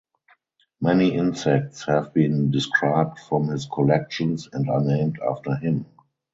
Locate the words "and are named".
4.51-5.19